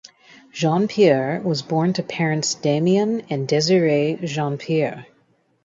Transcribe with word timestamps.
Jeanpiere 0.51 1.43
was 1.43 1.61
born 1.61 1.93
to 1.93 2.01
parents 2.01 2.55
Damion 2.55 3.23
and 3.29 3.47
Desiree 3.47 4.17
Jeanpiere. 4.23 5.05